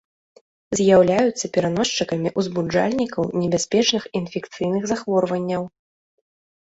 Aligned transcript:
З'яўляюцца 0.77 1.45
пераносчыкамі 1.57 2.29
узбуджальнікаў 2.43 3.23
небяспечных 3.43 4.03
інфекцыйных 4.21 4.83
захворванняў. 4.93 5.63